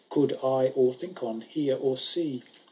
Could 0.09 0.33
I 0.43 0.69
or 0.73 0.93
think 0.95 1.21
on, 1.21 1.41
hear, 1.41 1.75
or 1.77 1.95
see. 1.95 2.41